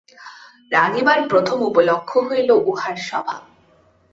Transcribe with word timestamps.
রাগিবার 0.71 1.19
প্রথম 1.27 1.57
উপলক্ষ 1.63 2.11
হইল 2.27 2.49
উহার 2.65 2.97
স্বভাব। 3.07 3.41